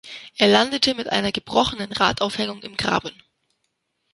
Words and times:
Er 0.35 0.47
landete 0.47 0.95
mit 0.95 1.11
einer 1.11 1.31
gebrochenen 1.31 1.91
Radaufhängung 1.91 2.63
im 2.63 2.75
Graben. 2.75 3.11